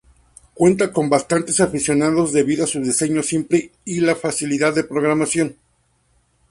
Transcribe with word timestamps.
Cuenta 0.55 0.91
con 0.91 1.11
bastantes 1.11 1.59
aficionados 1.59 2.33
debido 2.33 2.63
a 2.63 2.67
su 2.67 2.81
diseño 2.81 3.21
simple 3.21 3.71
y 3.85 3.99
la 3.99 4.15
facilidad 4.15 4.73
de 4.73 4.83
programación. 4.83 5.55